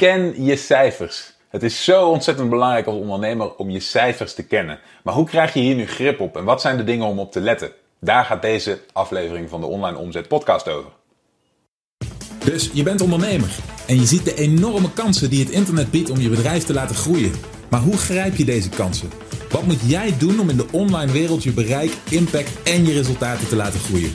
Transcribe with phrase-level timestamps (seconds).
[0.00, 1.32] Ken je cijfers.
[1.48, 4.78] Het is zo ontzettend belangrijk als ondernemer om je cijfers te kennen.
[5.04, 7.32] Maar hoe krijg je hier nu grip op en wat zijn de dingen om op
[7.32, 7.72] te letten?
[7.98, 10.90] Daar gaat deze aflevering van de Online Omzet Podcast over.
[12.44, 16.20] Dus je bent ondernemer en je ziet de enorme kansen die het internet biedt om
[16.20, 17.32] je bedrijf te laten groeien.
[17.70, 19.10] Maar hoe grijp je deze kansen?
[19.50, 23.48] Wat moet jij doen om in de online wereld je bereik, impact en je resultaten
[23.48, 24.14] te laten groeien?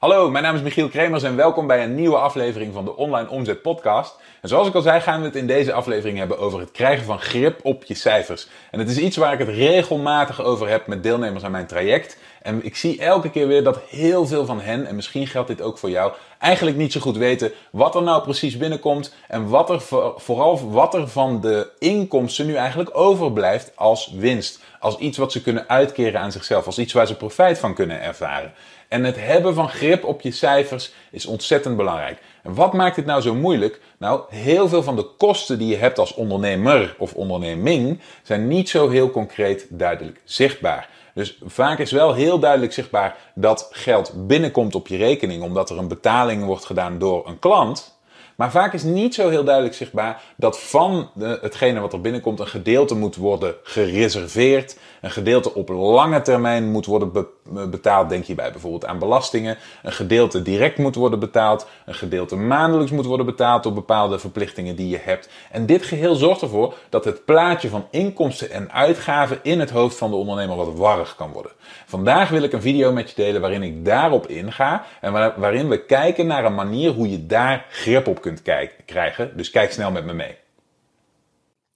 [0.00, 3.28] Hallo, mijn naam is Michiel Kremers en welkom bij een nieuwe aflevering van de Online
[3.28, 4.16] Omzet Podcast.
[4.40, 7.04] En zoals ik al zei, gaan we het in deze aflevering hebben over het krijgen
[7.04, 8.48] van grip op je cijfers.
[8.70, 12.16] En het is iets waar ik het regelmatig over heb met deelnemers aan mijn traject.
[12.42, 15.62] En ik zie elke keer weer dat heel veel van hen, en misschien geldt dit
[15.62, 19.70] ook voor jou, eigenlijk niet zo goed weten wat er nou precies binnenkomt en wat
[19.70, 19.80] er
[20.16, 24.60] vooral wat er van de inkomsten nu eigenlijk overblijft als winst.
[24.78, 28.02] Als iets wat ze kunnen uitkeren aan zichzelf, als iets waar ze profijt van kunnen
[28.02, 28.52] ervaren.
[28.90, 32.18] En het hebben van grip op je cijfers is ontzettend belangrijk.
[32.42, 33.80] En wat maakt dit nou zo moeilijk?
[33.98, 38.68] Nou, heel veel van de kosten die je hebt als ondernemer of onderneming zijn niet
[38.68, 40.88] zo heel concreet duidelijk zichtbaar.
[41.14, 45.78] Dus vaak is wel heel duidelijk zichtbaar dat geld binnenkomt op je rekening omdat er
[45.78, 47.98] een betaling wordt gedaan door een klant.
[48.40, 52.46] Maar vaak is niet zo heel duidelijk zichtbaar dat van hetgene wat er binnenkomt een
[52.46, 54.76] gedeelte moet worden gereserveerd.
[55.00, 57.26] Een gedeelte op lange termijn moet worden
[57.70, 58.08] betaald.
[58.08, 59.56] Denk hierbij bijvoorbeeld aan belastingen.
[59.82, 61.66] Een gedeelte direct moet worden betaald.
[61.86, 65.28] Een gedeelte maandelijks moet worden betaald op bepaalde verplichtingen die je hebt.
[65.50, 69.96] En dit geheel zorgt ervoor dat het plaatje van inkomsten en uitgaven in het hoofd
[69.96, 71.52] van de ondernemer wat warrig kan worden.
[71.86, 74.84] Vandaag wil ik een video met je delen waarin ik daarop inga.
[75.00, 78.42] En waarin we kijken naar een manier hoe je daar grip op kunt
[78.86, 79.36] krijgen.
[79.36, 80.36] Dus kijk snel met me mee.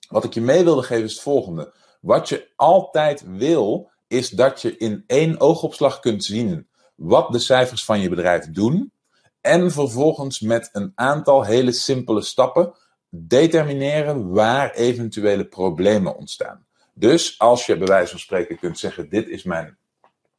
[0.08, 1.72] Wat ik je mee wilde geven is het volgende.
[2.04, 7.84] Wat je altijd wil, is dat je in één oogopslag kunt zien wat de cijfers
[7.84, 8.92] van je bedrijf doen.
[9.40, 12.74] En vervolgens met een aantal hele simpele stappen
[13.08, 16.66] determineren waar eventuele problemen ontstaan.
[16.94, 19.76] Dus als je bij wijze van spreken kunt zeggen: Dit is mijn,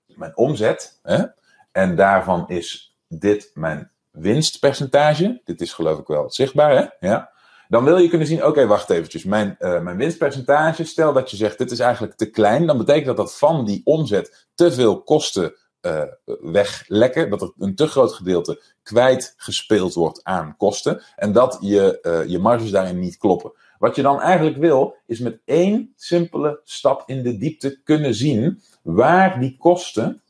[0.05, 0.99] mijn omzet.
[1.03, 1.23] Hè,
[1.71, 5.41] en daarvan is dit mijn winstpercentage.
[5.43, 7.07] Dit is geloof ik wel zichtbaar, hè?
[7.07, 7.33] Ja.
[7.67, 9.23] Dan wil je kunnen zien, oké, wacht eventjes.
[9.23, 12.65] Mijn, uh, mijn winstpercentage, stel dat je zegt, dit is eigenlijk te klein.
[12.65, 16.01] Dan betekent dat dat van die omzet te veel kosten uh,
[16.41, 17.29] weglekken.
[17.29, 21.01] Dat er een te groot gedeelte kwijtgespeeld wordt aan kosten.
[21.15, 23.51] En dat je, uh, je marges daarin niet kloppen.
[23.79, 28.61] Wat je dan eigenlijk wil, is met één simpele stap in de diepte kunnen zien
[28.81, 30.21] waar die kosten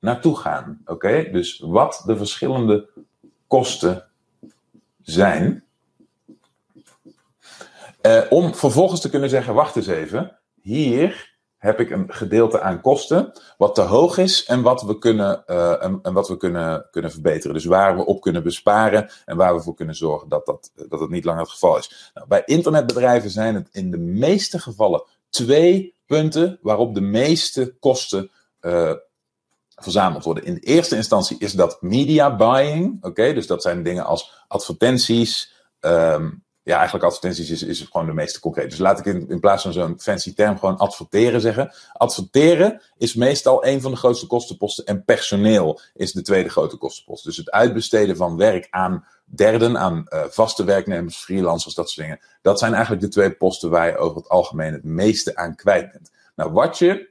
[0.00, 0.80] naartoe gaan.
[0.84, 2.88] Oké, dus wat de verschillende
[3.46, 4.04] kosten
[5.02, 5.64] zijn.
[8.08, 12.80] Uh, om vervolgens te kunnen zeggen: wacht eens even, hier heb ik een gedeelte aan
[12.80, 17.10] kosten wat te hoog is en wat we kunnen, uh, en, wat we kunnen, kunnen
[17.10, 17.54] verbeteren.
[17.54, 21.00] Dus waar we op kunnen besparen en waar we voor kunnen zorgen dat, dat, dat
[21.00, 22.10] het niet langer het geval is.
[22.14, 28.30] Nou, bij internetbedrijven zijn het in de meeste gevallen twee punten waarop de meeste kosten
[28.60, 28.92] uh,
[29.76, 30.44] verzameld worden.
[30.44, 33.04] In de eerste instantie is dat media buying.
[33.04, 35.52] Oké, dus dat zijn dingen als advertenties.
[35.80, 38.70] Um, ja, eigenlijk advertenties is, is gewoon de meeste concreet.
[38.70, 41.72] Dus laat ik in, in plaats van zo'n fancy term gewoon adverteren zeggen.
[41.92, 44.84] Adverteren is meestal een van de grootste kostenposten.
[44.84, 47.24] En personeel is de tweede grote kostenpost.
[47.24, 52.22] Dus het uitbesteden van werk aan derden, aan uh, vaste werknemers, freelancers, dat soort dingen.
[52.42, 55.92] Dat zijn eigenlijk de twee posten waar je over het algemeen het meeste aan kwijt
[55.92, 56.10] bent.
[56.36, 57.08] Nou, wat je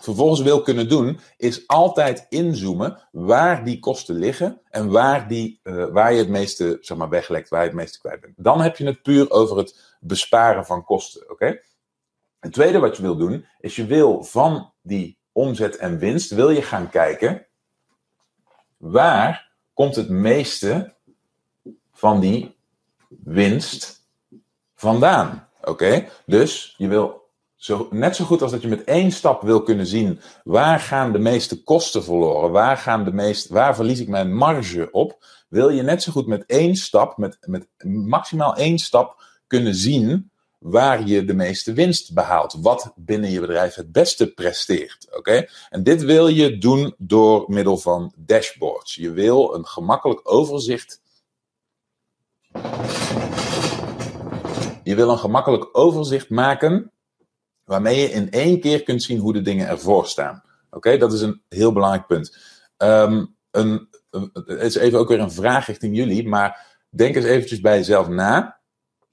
[0.00, 5.84] vervolgens wil kunnen doen, is altijd inzoomen waar die kosten liggen en waar, die, uh,
[5.84, 8.34] waar je het meeste zeg maar, weglekt, waar je het meeste kwijt bent.
[8.36, 11.30] Dan heb je het puur over het besparen van kosten.
[11.30, 11.60] Oké?
[12.38, 16.50] Het tweede wat je wil doen, is je wil van die omzet en winst, wil
[16.50, 17.46] je gaan kijken
[18.76, 20.94] waar komt het meeste
[21.92, 22.56] van die
[23.08, 24.08] winst
[24.74, 25.48] vandaan.
[25.62, 26.08] Oké?
[26.26, 27.19] Dus je wil
[27.60, 31.12] zo, net zo goed als dat je met één stap wil kunnen zien waar gaan
[31.12, 35.68] de meeste kosten verloren, waar, gaan de meest, waar verlies ik mijn marge op, wil
[35.68, 41.06] je net zo goed met één stap, met, met maximaal één stap kunnen zien waar
[41.06, 42.56] je de meeste winst behaalt.
[42.60, 45.16] Wat binnen je bedrijf het beste presteert.
[45.16, 45.46] Oké?
[45.70, 48.94] En dit wil je doen door middel van dashboards.
[48.94, 51.00] Je wil een gemakkelijk overzicht.
[54.82, 56.92] Je wil een gemakkelijk overzicht maken
[57.70, 60.42] waarmee je in één keer kunt zien hoe de dingen ervoor staan.
[60.70, 62.36] Oké, dat is een heel belangrijk punt.
[62.78, 63.88] Um, een,
[64.34, 68.08] het is even ook weer een vraag richting jullie, maar denk eens eventjes bij jezelf
[68.08, 68.60] na.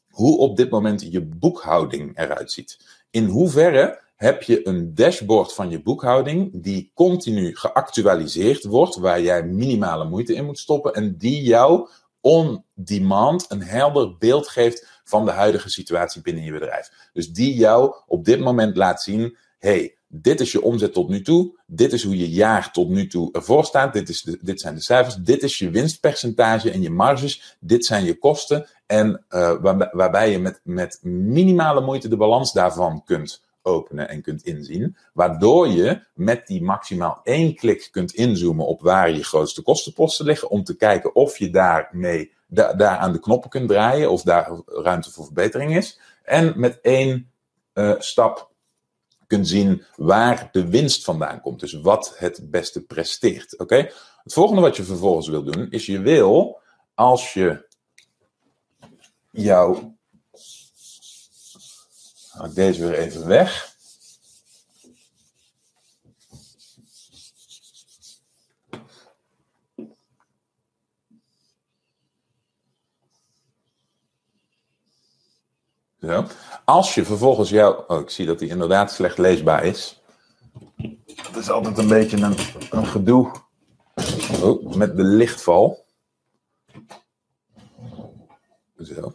[0.09, 2.80] hoe op dit moment je boekhouding eruit ziet.
[3.09, 9.44] In hoeverre heb je een dashboard van je boekhouding die continu geactualiseerd wordt, waar jij
[9.44, 11.89] minimale moeite in moet stoppen en die jou
[12.21, 16.92] on demand een helder beeld geeft van de huidige situatie binnen je bedrijf.
[17.13, 21.21] Dus die jou op dit moment laat zien, hey, dit is je omzet tot nu
[21.21, 24.62] toe, dit is hoe je jaar tot nu toe ervoor staat, dit, is de, dit
[24.62, 29.25] zijn de cijfers, dit is je winstpercentage en je marges, dit zijn je kosten en
[29.30, 34.97] waarbij, waarbij je met, met minimale moeite de balans daarvan kunt openen en kunt inzien.
[35.13, 40.49] Waardoor je met die maximaal één klik kunt inzoomen op waar je grootste kostenposten liggen.
[40.49, 44.51] Om te kijken of je daarmee da daar aan de knoppen kunt draaien of daar
[44.65, 45.99] ruimte voor verbetering is.
[46.23, 47.31] En met één
[47.73, 48.51] uh, stap
[49.27, 51.59] kunt zien waar de winst vandaan komt.
[51.59, 53.57] Dus wat het beste presteert.
[53.59, 53.75] Oké?
[54.23, 56.59] Het volgende wat je vervolgens wil doen is je wil
[56.93, 57.65] als je
[59.31, 59.96] jouw
[62.37, 63.75] Haal ik deze weer even weg.
[76.01, 76.25] Zo.
[76.65, 77.85] Als je vervolgens jouw.
[77.87, 80.01] Oh, ik zie dat die inderdaad slecht leesbaar is.
[81.05, 82.37] Dat is altijd een beetje een,
[82.69, 83.31] een gedoe.
[84.41, 85.85] Oh, met de lichtval.
[88.77, 89.13] Zo.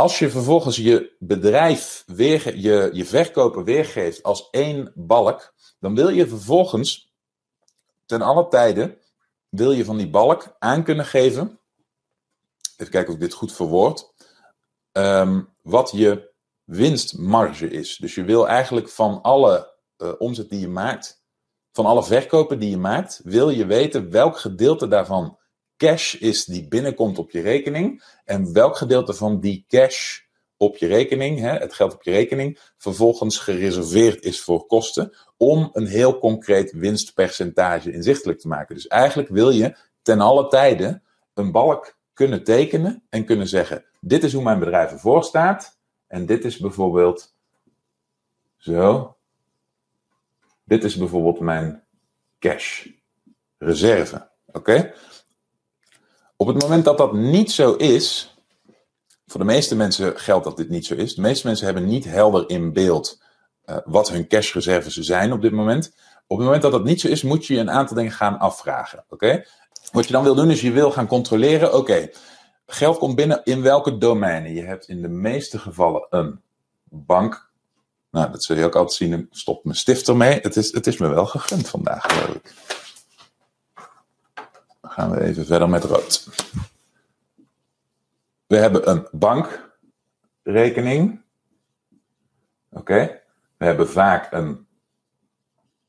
[0.00, 6.28] Als je vervolgens je bedrijf je, je verkopen weergeeft als één balk, dan wil je
[6.28, 7.12] vervolgens
[8.06, 8.98] ten alle tijde,
[9.48, 11.60] wil je van die balk aan kunnen geven,
[12.76, 14.12] even kijken of ik dit goed verwoord,
[14.92, 16.32] um, wat je
[16.64, 17.96] winstmarge is.
[17.96, 21.22] Dus je wil eigenlijk van alle uh, omzet die je maakt,
[21.72, 25.38] van alle verkopen die je maakt, wil je weten welk gedeelte daarvan
[25.80, 28.02] cash is die binnenkomt op je rekening.
[28.24, 30.20] En welk gedeelte van die cash
[30.56, 35.16] op je rekening, hè, het geld op je rekening, vervolgens gereserveerd is voor kosten.
[35.36, 38.74] Om een heel concreet winstpercentage inzichtelijk te maken.
[38.74, 41.02] Dus eigenlijk wil je ten alle tijde
[41.34, 45.78] een balk kunnen tekenen en kunnen zeggen: dit is hoe mijn bedrijf ervoor staat.
[46.06, 47.34] En dit is bijvoorbeeld
[48.56, 49.16] zo.
[50.64, 51.84] Dit is bijvoorbeeld mijn
[52.38, 52.86] cash
[53.58, 54.30] reserve.
[54.46, 54.94] Oké?
[56.40, 58.34] Op het moment dat dat niet zo is,
[59.26, 61.14] voor de meeste mensen geldt dat dit niet zo is.
[61.14, 63.22] De meeste mensen hebben niet helder in beeld
[63.66, 65.92] uh, wat hun cashreserves zijn op dit moment.
[66.26, 69.04] Op het moment dat dat niet zo is, moet je een aantal dingen gaan afvragen.
[69.08, 69.44] Oké?
[69.92, 72.10] Wat je dan wil doen, is je wil gaan controleren: oké,
[72.66, 74.54] geld komt binnen in welke domeinen?
[74.54, 76.40] Je hebt in de meeste gevallen een
[76.84, 77.50] bank.
[78.10, 79.28] Nou, dat zul je ook altijd zien.
[79.30, 80.38] Stop mijn stift ermee.
[80.40, 82.54] Het is, het is me wel gegund vandaag, geloof ik
[85.00, 86.28] gaan we even verder met rood.
[88.46, 89.08] We hebben een
[90.42, 91.22] bankrekening.
[92.70, 93.22] Oké.
[93.56, 94.66] We hebben vaak een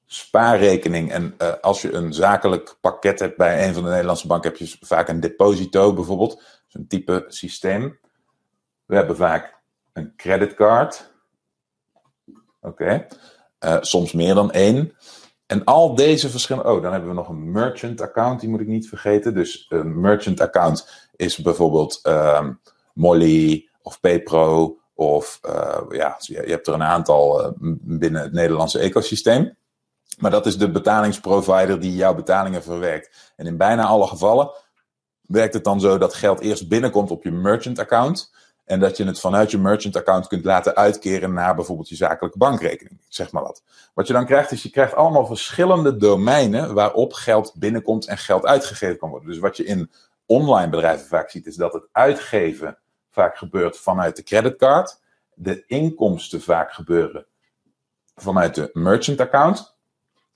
[0.06, 1.12] spaarrekening.
[1.12, 4.60] En uh, als je een zakelijk pakket hebt bij een van de Nederlandse banken, heb
[4.60, 6.44] je vaak een deposito bijvoorbeeld.
[6.68, 8.00] Zo'n type systeem.
[8.86, 9.60] We hebben vaak
[9.94, 11.14] een creditcard.
[12.60, 13.08] Oké.
[13.60, 14.96] Uh, soms meer dan één.
[15.52, 16.70] En al deze verschillende.
[16.70, 19.34] Oh, dan hebben we nog een merchant account, die moet ik niet vergeten.
[19.34, 22.60] Dus een merchant account is bijvoorbeeld um,
[22.94, 24.78] Molly of PayPro.
[24.94, 29.58] Of uh, ja, je hebt er een aantal uh, binnen het Nederlandse ecosysteem.
[30.20, 33.34] Maar dat is de betalingsprovider die jouw betalingen verwerkt.
[33.36, 34.52] En in bijna alle gevallen
[35.22, 38.34] werkt het dan zo dat geld eerst binnenkomt op je merchant account.
[38.72, 42.38] En dat je het vanuit je merchant account kunt laten uitkeren naar bijvoorbeeld je zakelijke
[42.38, 43.00] bankrekening.
[43.08, 43.64] Zeg maar wat.
[43.94, 48.46] Wat je dan krijgt is, je krijgt allemaal verschillende domeinen waarop geld binnenkomt en geld
[48.46, 49.30] uitgegeven kan worden.
[49.30, 49.92] Dus wat je in
[50.26, 52.78] online bedrijven vaak ziet, is dat het uitgeven
[53.10, 55.02] vaak gebeurt vanuit de creditcard.
[55.34, 57.26] De inkomsten vaak gebeuren
[58.16, 59.78] vanuit de merchant account.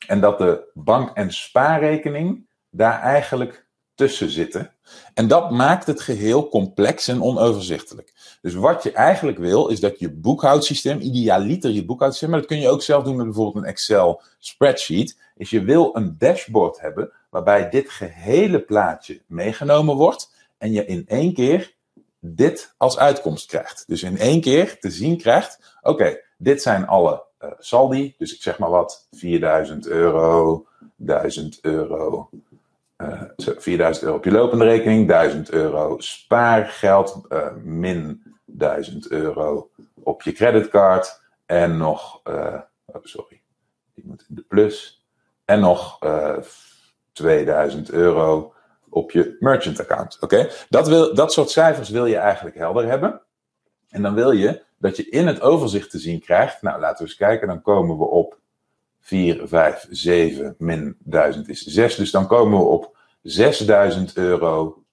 [0.07, 3.64] En dat de bank- en spaarrekening daar eigenlijk
[3.95, 4.71] tussen zitten.
[5.13, 8.13] En dat maakt het geheel complex en onoverzichtelijk.
[8.41, 12.59] Dus wat je eigenlijk wil, is dat je boekhoudsysteem, idealiter je boekhoudsysteem, maar dat kun
[12.59, 17.11] je ook zelf doen met bijvoorbeeld een Excel spreadsheet, is je wil een dashboard hebben
[17.29, 21.73] waarbij dit gehele plaatje meegenomen wordt en je in één keer
[22.19, 23.83] dit als uitkomst krijgt.
[23.87, 28.41] Dus in één keer te zien krijgt, oké, dit zijn alle uh, saldi, dus ik
[28.41, 32.29] zeg maar wat, 4000 euro, 1000 euro,
[33.37, 39.69] 4000 euro op je lopende rekening, 1000 euro spaargeld, uh, min 1000 euro
[40.03, 43.41] op je creditcard en nog, uh, oh, sorry,
[43.93, 45.05] die moet in de plus,
[45.45, 45.99] en nog
[47.11, 48.53] 2000 euro
[48.89, 50.17] op je merchant account.
[50.19, 50.49] Oké?
[50.69, 53.21] Dat, wil, dat soort cijfers wil je eigenlijk helder hebben.
[53.89, 56.61] En dan wil je dat je in het overzicht te zien krijgt.
[56.61, 57.47] Nou, laten we eens kijken.
[57.47, 58.39] Dan komen we op
[59.05, 61.95] 4, 5, 7 min 1000 is 6.
[61.95, 64.83] Dus dan komen we op 6000 euro.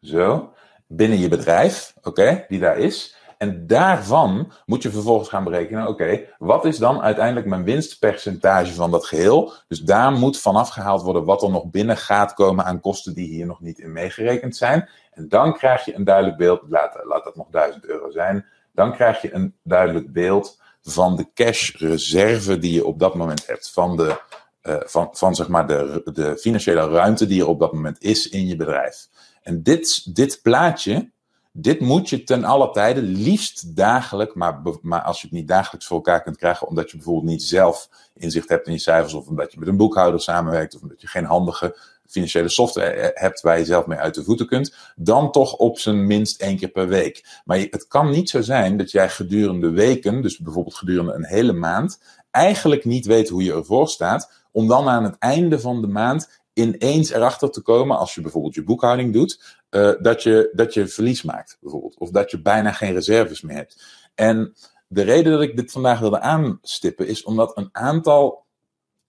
[0.00, 0.52] Zo.
[0.86, 3.16] Binnen je bedrijf, oké, die daar is.
[3.38, 8.90] En daarvan moet je vervolgens gaan berekenen, oké, wat is dan uiteindelijk mijn winstpercentage van
[8.90, 9.52] dat geheel?
[9.68, 13.28] Dus daar moet vanaf gehaald worden wat er nog binnen gaat komen aan kosten die
[13.28, 14.88] hier nog niet in meegerekend zijn.
[15.12, 18.92] En dan krijg je een duidelijk beeld, laat, laat dat nog 1000 euro zijn, dan
[18.92, 23.70] krijg je een duidelijk beeld van de cashreserve die je op dat moment hebt.
[23.70, 24.20] Van, de,
[24.62, 28.28] uh, van, van zeg maar de, de financiële ruimte die er op dat moment is
[28.28, 29.08] in je bedrijf.
[29.42, 31.10] En dit, dit plaatje,
[31.52, 35.86] dit moet je ten alle tijde, liefst dagelijks, maar, maar als je het niet dagelijks
[35.86, 39.26] voor elkaar kunt krijgen, omdat je bijvoorbeeld niet zelf inzicht hebt in je cijfers, of
[39.26, 41.76] omdat je met een boekhouder samenwerkt, of omdat je geen handige
[42.12, 46.06] financiële software hebt waar je zelf mee uit de voeten kunt, dan toch op zijn
[46.06, 47.40] minst één keer per week.
[47.44, 51.52] Maar het kan niet zo zijn dat jij gedurende weken, dus bijvoorbeeld gedurende een hele
[51.52, 52.00] maand,
[52.30, 56.40] eigenlijk niet weet hoe je ervoor staat, om dan aan het einde van de maand
[56.52, 60.88] ineens erachter te komen, als je bijvoorbeeld je boekhouding doet, uh, dat, je, dat je
[60.88, 61.98] verlies maakt, bijvoorbeeld.
[61.98, 63.82] Of dat je bijna geen reserves meer hebt.
[64.14, 64.54] En
[64.88, 68.44] de reden dat ik dit vandaag wilde aanstippen, is omdat een aantal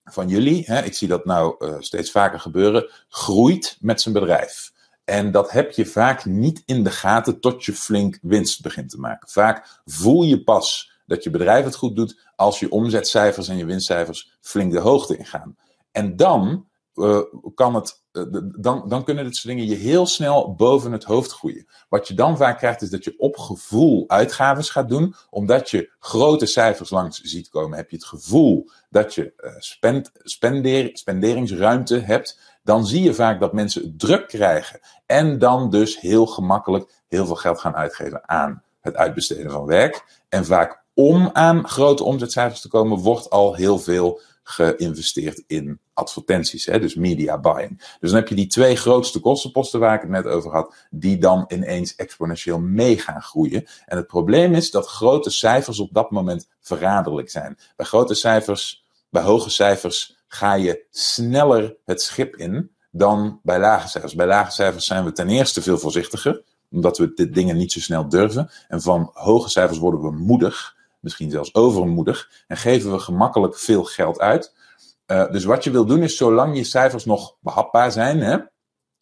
[0.04, 4.72] van jullie, hè, ik zie dat nou uh, steeds vaker gebeuren, groeit met zijn bedrijf.
[5.04, 9.00] En dat heb je vaak niet in de gaten tot je flink winst begint te
[9.00, 9.30] maken.
[9.30, 13.66] Vaak voel je pas dat je bedrijf het goed doet als je omzetcijfers en je
[13.66, 15.56] winstcijfers flink de hoogte ingaan.
[15.92, 17.20] En dan uh,
[17.56, 18.24] kan het, uh,
[18.58, 21.68] dan, dan kunnen dit soort dingen je heel snel boven het hoofd groeien.
[21.90, 25.92] Wat je dan vaak krijgt is dat je op gevoel uitgaves gaat doen, omdat je
[26.00, 27.78] grote cijfers langs ziet komen.
[27.78, 33.40] Heb je het gevoel dat je uh, spend, spender, spenderingsruimte hebt, dan zie je vaak
[33.40, 34.80] dat mensen druk krijgen.
[35.06, 40.22] En dan dus heel gemakkelijk heel veel geld gaan uitgeven aan het uitbesteden van werk.
[40.30, 46.66] En vaak om aan grote omzetcijfers te komen, wordt al heel veel geïnvesteerd in advertenties,
[46.66, 47.78] hè, dus media buying.
[48.00, 51.18] Dus dan heb je die twee grootste kostenposten waar ik het net over had, die
[51.18, 53.66] dan ineens exponentieel mee gaan groeien.
[53.86, 57.58] En het probleem is dat grote cijfers op dat moment verraderlijk zijn.
[57.76, 63.88] Bij grote cijfers, bij hoge cijfers, ga je sneller het schip in dan bij lage
[63.88, 64.16] cijfers.
[64.16, 67.80] Bij lage cijfers zijn we ten eerste veel voorzichtiger, omdat we dit dingen niet zo
[67.80, 68.50] snel durven.
[68.68, 73.84] En van hoge cijfers worden we moedig misschien zelfs overmoedig, en geven we gemakkelijk veel
[73.84, 74.56] geld uit.
[75.08, 78.38] Uh, dus wat je wil doen is, zolang je cijfers nog behapbaar zijn, hè,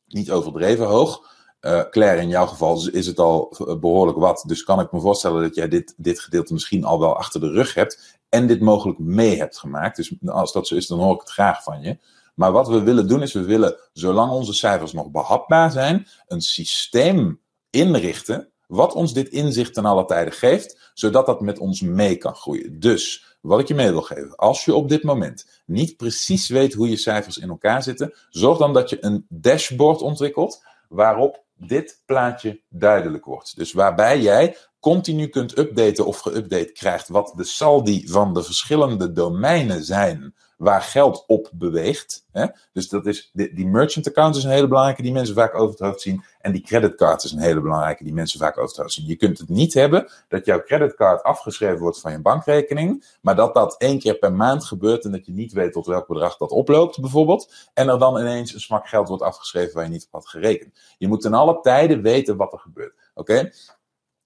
[0.05, 1.29] niet overdreven hoog.
[1.62, 5.41] Uh, Claire, in jouw geval is het al behoorlijk wat, dus kan ik me voorstellen
[5.41, 9.00] dat jij dit, dit gedeelte misschien al wel achter de rug hebt en dit mogelijk
[9.00, 9.96] mee hebt gemaakt.
[9.96, 11.98] Dus als dat zo is, dan hoor ik het graag van je.
[12.36, 16.41] Maar wat we willen doen is, we willen, zolang onze cijfers nog behapbaar zijn, een
[16.41, 22.15] systeem inrichten wat ons dit inzicht ten alle tijde geeft, zodat dat met ons mee
[22.15, 22.79] kan groeien.
[22.79, 26.73] Dus wat ik je mee wil geven, als je op dit moment niet precies weet
[26.73, 32.01] hoe je cijfers in elkaar zitten, zorg dan dat je een dashboard ontwikkelt waarop dit
[32.05, 33.55] plaatje duidelijk wordt.
[33.55, 39.11] Dus waarbij jij continu kunt updaten of geüpdate krijgt wat de saldi van de verschillende
[39.11, 42.25] domeinen zijn waar geld op beweegt.
[42.31, 42.45] Hè?
[42.73, 45.69] Dus dat is, die, die, merchant account is een hele belangrijke die mensen vaak over
[45.69, 46.23] het hoofd zien.
[46.39, 49.07] En die creditcard is een hele belangrijke die mensen vaak over het hoofd zien.
[49.07, 53.17] Je kunt het niet hebben dat jouw creditcard afgeschreven wordt van je bankrekening.
[53.21, 56.07] Maar dat dat één keer per maand gebeurt en dat je niet weet tot welk
[56.07, 57.69] bedrag dat oploopt bijvoorbeeld.
[57.73, 60.79] En er dan ineens een smak geld wordt afgeschreven waar je niet op had gerekend.
[60.97, 62.93] Je moet ten alle tijden weten wat er gebeurt.
[63.13, 63.51] Oké?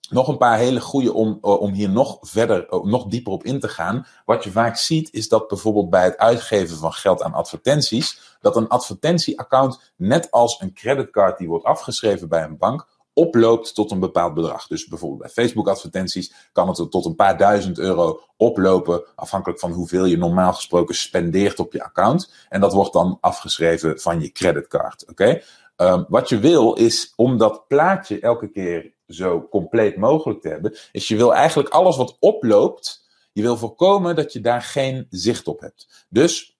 [0.09, 3.43] Nog een paar hele goede om, eh, om hier nog verder, eh, nog dieper op
[3.43, 4.07] in te gaan.
[4.25, 8.55] Wat je vaak ziet is dat bijvoorbeeld bij het uitgeven van geld aan advertenties, dat
[8.55, 14.00] een advertentieaccount net als een creditcard die wordt afgeschreven bij een bank, oploopt tot een
[14.00, 14.67] bepaald bedrag.
[14.67, 19.71] Dus bijvoorbeeld bij Facebook advertenties kan het tot een paar duizend euro oplopen, afhankelijk van
[19.71, 22.33] hoeveel je normaal gesproken spendeert op je account.
[22.50, 25.09] En dat wordt dan afgeschreven van je creditcard.
[25.09, 25.41] Oké?
[25.77, 30.75] Um, wat je wil is om dat plaatje elke keer zo compleet mogelijk te hebben,
[30.91, 35.47] is je wil eigenlijk alles wat oploopt, je wil voorkomen dat je daar geen zicht
[35.47, 36.05] op hebt.
[36.09, 36.55] Dus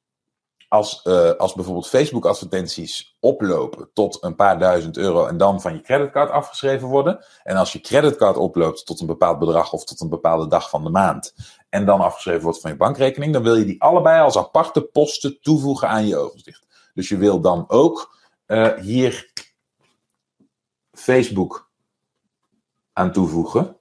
[0.68, 5.74] als, uh, als bijvoorbeeld Facebook advertenties oplopen tot een paar duizend euro en dan van
[5.74, 10.02] je creditcard afgeschreven worden, en als je creditcard oploopt tot een bepaald bedrag of tot
[10.02, 11.36] een bepaalde dag van de maand,
[11.70, 15.42] en dan afgeschreven wordt van je bankrekening, dan wil je die allebei als aparte posten
[15.42, 16.66] toevoegen aan je overzicht.
[16.94, 19.32] Dus je wil dan ook uh, hier
[20.92, 21.65] Facebook
[22.96, 23.78] aan toevoegen.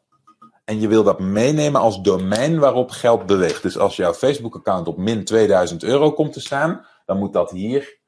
[0.64, 3.62] En je wil dat meenemen als domein waarop geld beweegt.
[3.62, 7.98] Dus als jouw Facebook-account op min 2000 euro komt te staan, dan moet dat hier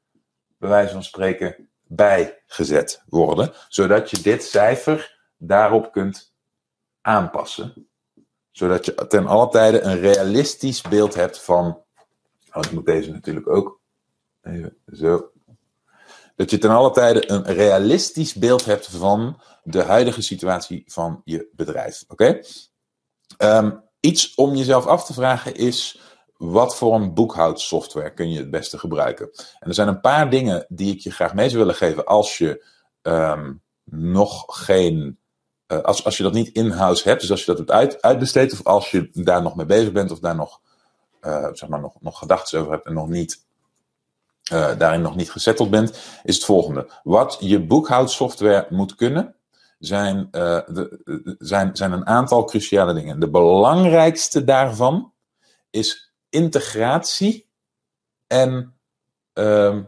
[0.57, 3.53] bij wijze van spreken, bijgezet worden.
[3.69, 6.33] Zodat je dit cijfer daarop kunt
[7.01, 7.87] aanpassen.
[8.51, 11.83] Zodat je ten alle tijde een realistisch beeld hebt van.
[12.53, 13.79] Oh, ik moet deze natuurlijk ook.
[14.41, 15.31] Even zo.
[16.37, 21.49] Dat je ten alle tijde een realistisch beeld hebt van de huidige situatie van je
[21.51, 22.03] bedrijf.
[22.07, 22.39] Oké?
[23.37, 26.01] Ehm, iets om jezelf af te vragen is.
[26.37, 29.29] Wat voor een boekhoudsoftware kun je het beste gebruiken?
[29.59, 32.37] En er zijn een paar dingen die ik je graag mee zou willen geven als
[32.37, 32.65] je
[33.01, 33.53] ehm,
[33.83, 35.19] nog geen
[35.67, 38.53] uh, als, als je dat niet in-house hebt, dus als je dat hebt uit, uitbesteed,
[38.53, 40.61] of als je daar nog mee bezig bent, of daar nog,
[41.21, 43.45] uh, zeg maar nog, nog gedachten over hebt en nog niet,
[44.53, 46.89] uh, daarin nog niet gezetteld bent, is het volgende.
[47.03, 49.35] Wat je boekhoudsoftware moet kunnen,
[49.79, 53.19] zijn, de, zijn, zijn een aantal cruciale dingen.
[53.19, 55.13] De belangrijkste daarvan
[55.69, 57.49] is integratie
[58.27, 58.73] en
[59.33, 59.83] ehm,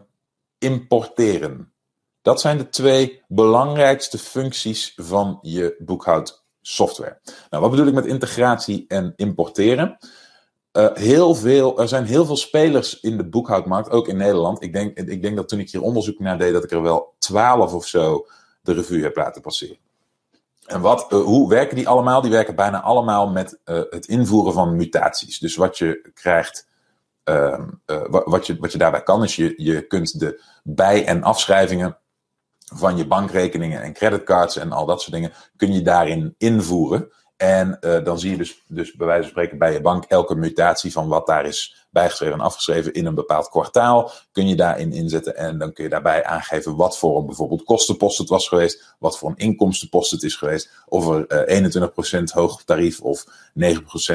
[0.58, 1.74] importeren.
[2.22, 7.20] Dat zijn de twee belangrijkste functies van je boekhoudsoftware.
[7.50, 9.98] Nou, wat bedoel ik met integratie en importeren?
[10.74, 14.64] Uh, heel veel, er zijn heel veel spelers in de boekhoudmarkt, ook in Nederland.
[14.64, 17.16] Ik denk, ik denk dat toen ik hier onderzoek naar deed, dat ik er wel
[17.20, 18.28] twaalf of zo
[18.62, 19.78] de revue heb laten passeren.
[20.66, 22.22] En wat, uh, hoe werken die allemaal?
[22.22, 25.40] Die werken bijna allemaal met uh, het invoeren van mutaties.
[25.40, 26.68] Dus wat je krijgt,
[27.24, 27.70] ehm,
[28.10, 31.98] wat, je, wat je daarbij kan, is je, je kunt de bij- en afschrijvingen
[32.76, 37.12] van je bankrekeningen en creditcards en al dat soort dingen, kun je daarin invoeren.
[37.42, 40.36] En uh, dan zie je dus, dus bij wijze van spreken bij je bank elke
[40.36, 44.12] mutatie van wat daar is bijgeschreven en afgeschreven in een bepaald kwartaal.
[44.32, 48.18] Kun je daarin inzetten en dan kun je daarbij aangeven wat voor een bijvoorbeeld kostenpost
[48.18, 51.82] het was geweest, wat voor een inkomstenpost het is geweest, of er uh,
[52.20, 53.26] 21% hoog tarief of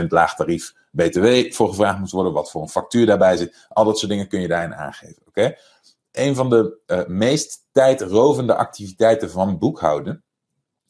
[0.03, 3.67] 9% laag tarief BTW voor gevraagd moet worden, wat voor een factuur daarbij zit.
[3.69, 5.23] Al dat soort dingen kun je daarin aangeven.
[5.27, 5.41] Oké?
[5.41, 5.59] Okay?
[6.13, 10.24] Een van de uh, meest tijdrovende activiteiten van boekhouden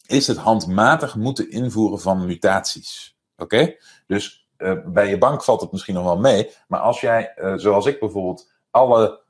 [0.06, 3.16] is het handmatig moeten invoeren van mutaties.
[3.36, 3.74] Oké?
[4.06, 7.52] Dus uh, bij je bank valt het misschien nog wel mee, maar als jij, uh,
[7.56, 9.22] zoals ik bijvoorbeeld, alle,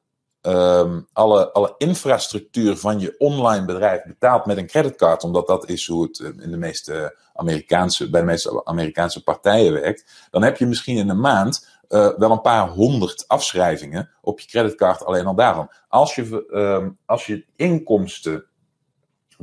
[0.42, 5.86] um, alle, alle infrastructuur van je online bedrijf betaalt met een creditcard, omdat dat is
[5.86, 10.66] hoe het in de meeste Amerikaanse, bij de meeste Amerikaanse partijen werkt, dan heb je
[10.66, 15.70] misschien in een maand wel een paar honderd afschrijvingen op je creditcard alleen al daarvan.
[15.88, 18.44] Als je, uh, als je inkomsten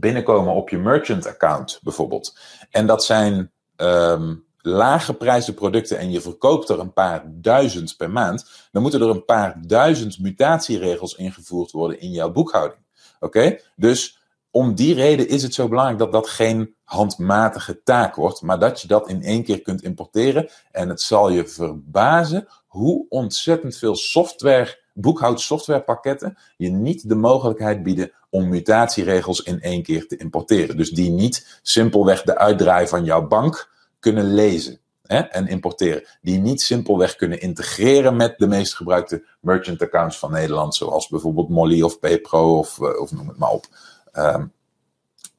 [0.02, 2.38] binnenkomen op je merchant account bijvoorbeeld,
[2.70, 8.12] en dat zijn um, lage prijzen producten en je verkoopt er een paar duizend per
[8.12, 12.82] maand, dan moeten er een paar duizend mutatieregels ingevoerd worden in jouw boekhouding.
[13.20, 13.58] Oké?
[13.76, 14.20] Dus
[14.52, 18.82] om die reden is het zo belangrijk dat dat geen handmatige taak wordt, maar dat
[18.82, 20.50] je dat in één keer kunt importeren.
[20.72, 28.12] En het zal je verbazen hoe ontzettend veel software, boekhoudsoftwarepakketten, je niet de mogelijkheid bieden
[28.32, 30.78] om mutatieregels in één keer te importeren.
[30.78, 34.80] Dus die niet simpelweg de uitdraai van jouw bank kunnen lezen.
[35.04, 36.04] Hè, en importeren.
[36.22, 41.50] Die niet simpelweg kunnen integreren met de meest gebruikte merchant accounts van Nederland, zoals bijvoorbeeld
[41.50, 43.66] Molly of PayPro of, of noem het maar op.
[44.14, 44.54] Um,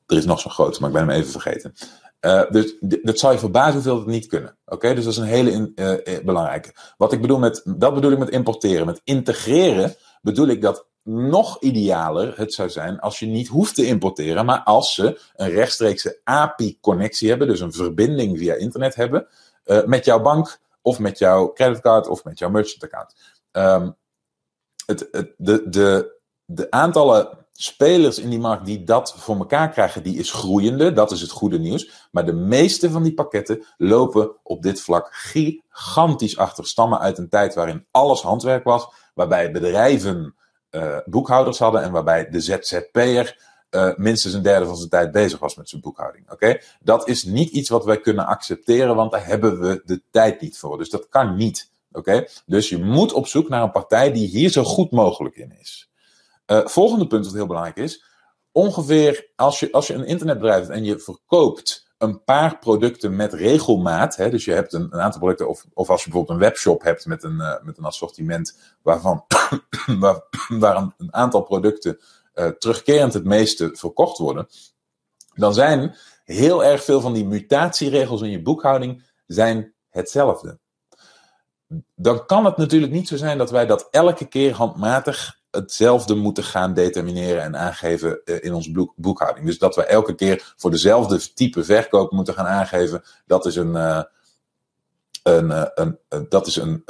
[0.06, 1.74] er is nog zo'n grote, maar ik ben hem even vergeten.
[2.20, 4.56] Uh, dus dat zal je verbazen hoeveel het niet kunnen.
[4.66, 6.72] Oké, dus dat is een hele uh, belangrijke.
[6.96, 8.86] Wat ik bedoel met, dat bedoel ik met importeren.
[8.86, 13.86] Met integreren bedoel ik dat nog idealer het zou zijn als je niet hoeft te
[13.86, 19.26] importeren, maar als ze een rechtstreekse API-connectie hebben, dus een verbinding via internet hebben,
[19.64, 23.14] uh, met jouw bank of met jouw creditcard of met jouw merchant account.
[23.52, 23.96] Um,
[24.86, 30.02] het, het, de, de, de aantallen spelers in die markt die dat voor elkaar krijgen,
[30.02, 30.92] die is groeiende.
[30.92, 32.08] Dat is het goede nieuws.
[32.10, 36.66] Maar de meeste van die pakketten lopen op dit vlak gigantisch achter.
[36.66, 38.88] Stammen uit een tijd waarin alles handwerk was.
[39.14, 40.34] Waarbij bedrijven
[40.72, 45.38] uh, boekhouders hadden en waarbij de ZZP'er uh, minstens een derde van zijn tijd bezig
[45.38, 46.30] was met zijn boekhouding.
[46.30, 46.58] Oké?
[46.80, 50.58] Dat is niet iets wat wij kunnen accepteren, want daar hebben we de tijd niet
[50.58, 50.78] voor.
[50.78, 51.70] Dus dat kan niet.
[51.92, 52.26] Oké?
[52.46, 55.90] Dus je moet op zoek naar een partij die hier zo goed mogelijk in is.
[56.46, 58.04] Uh, volgende punt wat heel belangrijk is.
[58.52, 63.32] Ongeveer als je, als je een internetbedrijf hebt en je verkoopt een paar producten met
[63.32, 64.16] regelmaat.
[64.16, 67.06] Hè, dus je hebt een, aantal producten, of, of als je bijvoorbeeld een webshop hebt
[67.06, 69.24] met een, uh, met een assortiment waarvan
[70.00, 71.98] waar, waar een, een, aantal producten
[72.34, 74.48] uh, terugkerend het meeste verkocht worden.
[75.34, 80.58] Dan zijn heel erg veel van die mutatieregels in je boekhouding zijn hetzelfde.
[81.94, 86.44] Dan kan het natuurlijk niet zo zijn dat wij dat elke keer handmatig hetzelfde moeten
[86.44, 89.46] gaan determineren en aangeven uh, in onze boekhouding.
[89.46, 93.74] Dus dat we elke keer voor dezelfde type verkoop moeten gaan aangeven, dat is een,
[93.74, 94.02] uh,
[95.22, 96.84] een, uh, een, dat is een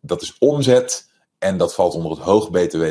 [0.00, 2.82] dat is omzet en dat valt onder het hoog btw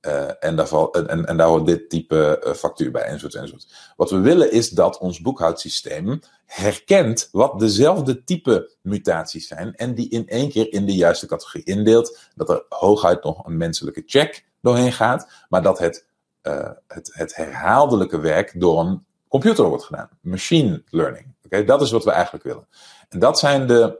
[0.00, 3.92] tarief en, daar val, en, en daar hoort dit type factuur bij, enzovoort, enzovoort.
[3.96, 10.08] Wat we willen is dat ons boekhoudsysteem herkent wat dezelfde type mutaties zijn en die
[10.08, 12.18] in één keer in de juiste categorie indeelt.
[12.34, 16.06] Dat er hooguit nog een menselijke check doorheen gaat, maar dat het,
[16.42, 20.08] uh, het, het herhaaldelijke werk door een computer wordt gedaan.
[20.20, 21.34] Machine learning.
[21.44, 22.68] Oké, dat is wat we eigenlijk willen.
[23.08, 23.98] En dat zijn de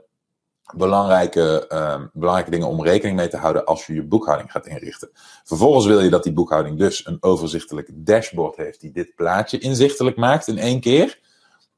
[0.75, 5.09] belangrijke, uh, belangrijke dingen om rekening mee te houden als je je boekhouding gaat inrichten.
[5.43, 10.17] Vervolgens wil je dat die boekhouding dus een overzichtelijk dashboard heeft die dit plaatje inzichtelijk
[10.17, 11.19] maakt in één keer.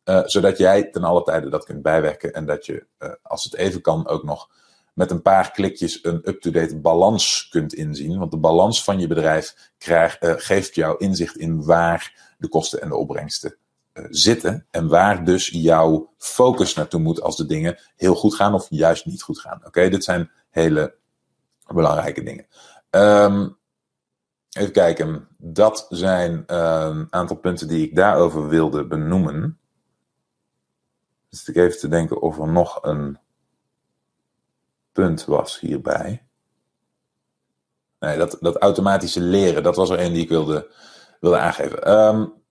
[0.06, 3.56] Uh, zodat jij ten alle tijde dat kunt bijwerken en dat je, uh, als het
[3.56, 4.50] even kan, ook nog
[4.93, 8.19] met een paar klikjes een up-to-date balans kunt inzien.
[8.19, 12.82] Want de balans van je bedrijf krijg, uh, geeft jou inzicht in waar de kosten
[12.82, 13.58] en de opbrengsten
[14.10, 14.67] zitten.
[14.71, 19.06] En waar dus jouw focus naartoe moet als de dingen heel goed gaan of juist
[19.06, 19.62] niet goed gaan.
[19.65, 20.95] Oké, dit zijn hele
[21.67, 22.45] belangrijke dingen.
[22.89, 23.58] Um,
[24.49, 25.27] even kijken.
[25.38, 29.60] Dat zijn een aantal punten die ik daarover wilde benoemen.
[31.29, 33.19] Dus ik even te denken of er nog een
[34.91, 36.25] punt was hierbij.
[37.99, 40.71] Nee, dat, dat automatische leren, dat was er een die ik wilde,
[41.19, 41.91] wilde aangeven.
[41.91, 42.42] Um,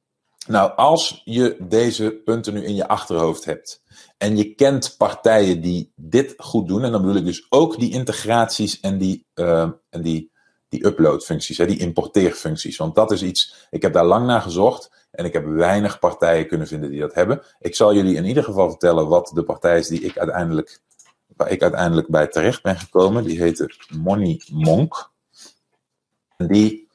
[0.47, 3.83] nou, als je deze punten nu in je achterhoofd hebt
[4.19, 7.93] en je kent partijen die dit goed doen, en dan bedoel ik dus ook die
[7.93, 10.33] integraties en die, uh, en die,
[10.69, 12.77] die uploadfuncties, hè, die importeerfuncties.
[12.77, 16.47] Want dat is iets, ik heb daar lang naar gezocht en ik heb weinig partijen
[16.47, 17.43] kunnen vinden die dat hebben.
[17.59, 20.81] Ik zal jullie in ieder geval vertellen wat de partij is die ik uiteindelijk
[21.37, 23.25] waar ik uiteindelijk bij terecht ben gekomen.
[23.25, 25.11] Die heette Money Monk.
[26.37, 26.89] Die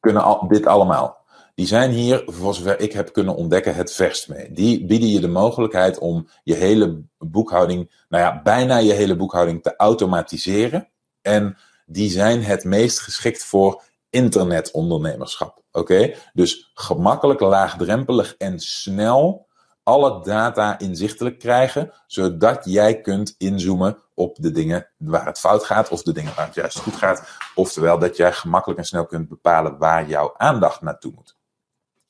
[0.00, 1.23] kunnen dit allemaal.
[1.54, 4.52] Die zijn hier, voor zover ik heb kunnen ontdekken, het verst mee.
[4.52, 9.62] Die bieden je de mogelijkheid om je hele boekhouding, nou ja, bijna je hele boekhouding
[9.62, 10.88] te automatiseren.
[11.22, 15.62] En die zijn het meest geschikt voor internetondernemerschap.
[15.72, 16.14] Oké?
[16.32, 19.46] Dus gemakkelijk, laagdrempelig en snel
[19.82, 25.88] alle data inzichtelijk krijgen, zodat jij kunt inzoomen op de dingen waar het fout gaat
[25.88, 27.28] of de dingen waar het juist goed gaat.
[27.54, 31.36] Oftewel dat jij gemakkelijk en snel kunt bepalen waar jouw aandacht naartoe moet.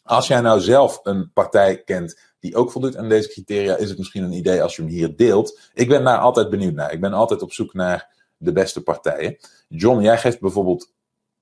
[0.05, 3.99] Als jij nou zelf een partij kent die ook voldoet aan deze criteria, is het
[3.99, 5.61] misschien een idee als je hem hier deelt.
[5.75, 6.93] Ik ben daar altijd benieuwd naar.
[6.93, 9.37] Ik ben altijd op zoek naar de beste partijen.
[9.69, 10.93] John, jij geeft bijvoorbeeld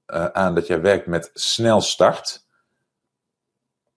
[0.07, 2.47] uh, aan dat jij werkt met snel start.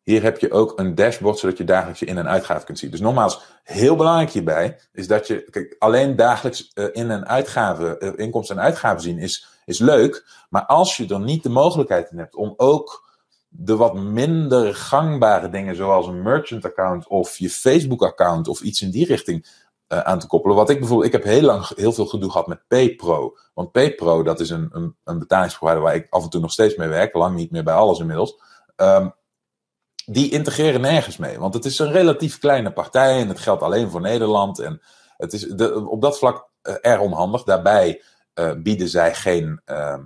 [0.03, 2.91] Hier heb je ook een dashboard, zodat je dagelijks je in- en uitgaven kunt zien.
[2.91, 8.05] Dus nogmaals, heel belangrijk hierbij is dat je, kijk, alleen dagelijks uh, in- en uitgaven,
[8.05, 10.25] uh, inkomsten en uitgaven zien is, is leuk.
[10.49, 13.04] Maar als je er niet de mogelijkheid in hebt om ook
[13.57, 18.81] de wat minder gangbare dingen, zoals een merchant account of je Facebook account of iets
[18.81, 20.55] in die richting uh, aan te koppelen.
[20.55, 23.37] Wat ik bijvoorbeeld, ik heb heel lang heel veel gedoe gehad met PayPro.
[23.53, 26.75] Want PayPro, dat is een, een, een betalingsprovider waar ik af en toe nog steeds
[26.75, 28.41] mee werk, lang niet meer bij alles inmiddels.
[28.75, 29.13] Um,
[30.05, 31.39] die integreren nergens mee.
[31.39, 34.59] Want het is een relatief kleine partij en het geldt alleen voor Nederland.
[34.59, 34.81] En
[35.17, 37.43] het is de, op dat vlak uh, erg onhandig.
[37.43, 38.01] Daarbij
[38.39, 39.97] uh, bieden zij geen uh,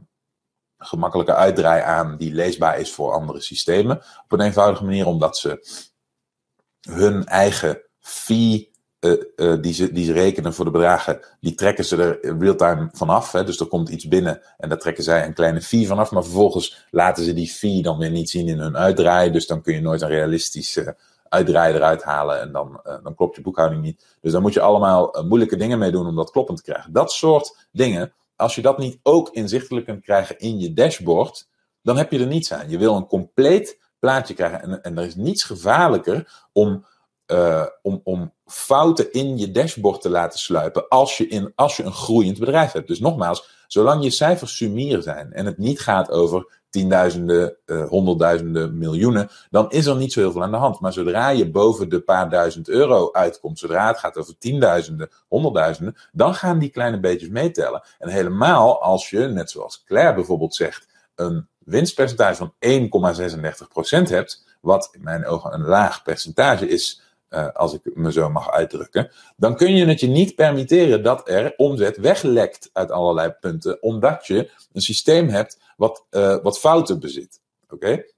[0.79, 4.01] gemakkelijke uitdraai aan die leesbaar is voor andere systemen.
[4.23, 5.67] Op een eenvoudige manier omdat ze
[6.81, 11.85] hun eigen fee uh, uh, die, ze, die ze rekenen voor de bedragen, die trekken
[11.85, 13.31] ze er real-time vanaf.
[13.31, 13.43] Hè?
[13.43, 16.11] Dus er komt iets binnen en daar trekken zij een kleine fee vanaf.
[16.11, 19.31] Maar vervolgens laten ze die fee dan weer niet zien in hun uitdraai.
[19.31, 20.97] Dus dan kun je nooit een realistische
[21.29, 24.17] uitdraai eruit halen en dan, uh, dan klopt je boekhouding niet.
[24.21, 26.93] Dus daar moet je allemaal moeilijke dingen mee doen om dat kloppend te krijgen.
[26.93, 31.47] Dat soort dingen, als je dat niet ook inzichtelijk kunt krijgen in je dashboard,
[31.81, 32.69] dan heb je er niets aan.
[32.69, 36.85] Je wil een compleet plaatje krijgen en, er is niets gevaarlijker om
[37.31, 41.83] uh, om, om fouten in je dashboard te laten sluipen als je, in, als je
[41.83, 42.87] een groeiend bedrijf hebt.
[42.87, 48.77] Dus nogmaals, zolang je cijfers sumier zijn en het niet gaat over tienduizenden, uh, honderdduizenden,
[48.77, 50.79] miljoenen, dan is er niet zo heel veel aan de hand.
[50.79, 55.95] Maar zodra je boven de paar duizend euro uitkomt, zodra het gaat over tienduizenden, honderdduizenden,
[56.11, 57.83] dan gaan die kleine beetjes meetellen.
[57.99, 62.53] En helemaal als je, net zoals Claire bijvoorbeeld zegt, een winstpercentage van
[64.05, 68.29] 1,36% hebt, wat in mijn ogen een laag percentage is, uh, als ik me zo
[68.29, 73.29] mag uitdrukken, dan kun je het je niet permitteren dat er omzet weglekt uit allerlei
[73.39, 77.41] punten, omdat je een systeem hebt wat, uh, wat fouten bezit.
[77.69, 77.75] Oké?
[77.75, 78.13] Okay?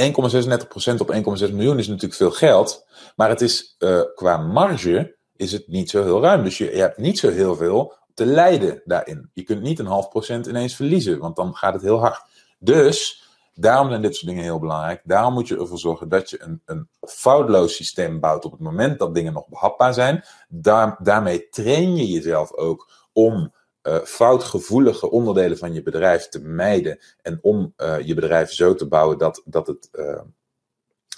[0.00, 5.52] 1,36% op 1,6 miljoen is natuurlijk veel geld, maar het is uh, qua marge is
[5.52, 6.44] het niet zo heel ruim.
[6.44, 9.30] Dus je, je hebt niet zo heel veel te lijden daarin.
[9.32, 12.22] Je kunt niet een half procent ineens verliezen, want dan gaat het heel hard.
[12.58, 13.24] Dus
[13.60, 15.00] Daarom zijn dit soort dingen heel belangrijk.
[15.04, 18.98] Daarom moet je ervoor zorgen dat je een, een foutloos systeem bouwt op het moment
[18.98, 20.24] dat dingen nog behapbaar zijn.
[20.48, 26.98] Daar, daarmee train je jezelf ook om uh, foutgevoelige onderdelen van je bedrijf te mijden
[27.22, 30.20] en om uh, je bedrijf zo te bouwen dat, dat, het, uh,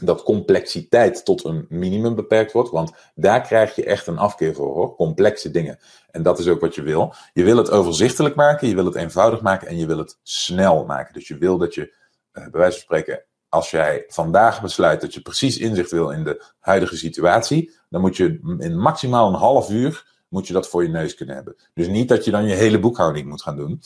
[0.01, 2.71] dat complexiteit tot een minimum beperkt wordt.
[2.71, 4.95] Want daar krijg je echt een afkeer voor hoor.
[4.95, 5.79] Complexe dingen.
[6.11, 7.15] En dat is ook wat je wil.
[7.33, 10.85] Je wil het overzichtelijk maken, je wil het eenvoudig maken en je wil het snel
[10.85, 11.15] maken.
[11.15, 11.95] Dus je wil dat je,
[12.33, 16.45] bij wijze van spreken, als jij vandaag besluit dat je precies inzicht wil in de
[16.59, 20.89] huidige situatie, dan moet je in maximaal een half uur moet je dat voor je
[20.89, 21.57] neus kunnen hebben.
[21.75, 23.83] Dus niet dat je dan je hele boekhouding moet gaan doen.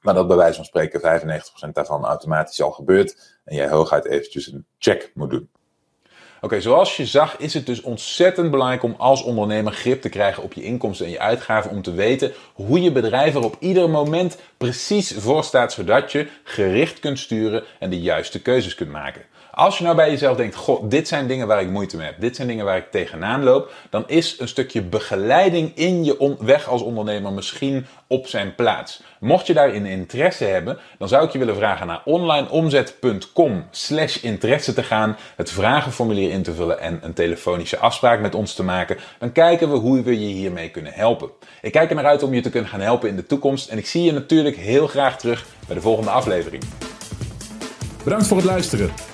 [0.00, 1.00] Maar dat bij wijze van spreken
[1.68, 3.38] 95% daarvan automatisch al gebeurt.
[3.44, 5.50] En jij hooguit eventjes een check moet doen.
[6.44, 10.42] Oké, zoals je zag is het dus ontzettend belangrijk om als ondernemer grip te krijgen
[10.42, 11.70] op je inkomsten en je uitgaven.
[11.70, 15.72] Om te weten hoe je bedrijf er op ieder moment precies voor staat.
[15.72, 19.22] Zodat je gericht kunt sturen en de juiste keuzes kunt maken.
[19.50, 22.20] Als je nou bij jezelf denkt, god, dit zijn dingen waar ik moeite mee heb,
[22.20, 26.68] dit zijn dingen waar ik tegenaan loop, dan is een stukje begeleiding in je weg
[26.68, 29.02] als ondernemer misschien op zijn plaats.
[29.20, 34.72] Mocht je daarin interesse hebben, dan zou ik je willen vragen naar onlineomzet.com slash interesse
[34.72, 38.96] te gaan, het vragenformulier in te vullen en een telefonische afspraak met ons te maken.
[39.18, 41.30] Dan kijken we hoe we je hiermee kunnen helpen.
[41.62, 43.78] Ik kijk er naar uit om je te kunnen gaan helpen in de toekomst en
[43.78, 46.62] ik zie je natuurlijk heel graag terug bij de volgende aflevering.
[48.04, 49.13] Bedankt voor het luisteren.